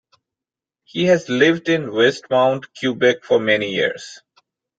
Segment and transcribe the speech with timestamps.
[0.83, 4.23] He has lived in Westmount, Quebec for many years.